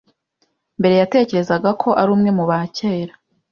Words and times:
mbere 0.79 0.95
yatekerezaga 1.01 1.69
ko 1.81 1.89
ari 2.01 2.09
umwe 2.15 2.29
mubakera 2.37 3.13